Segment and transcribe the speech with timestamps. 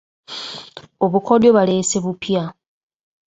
[1.05, 2.43] Obukodyo baleese bupya.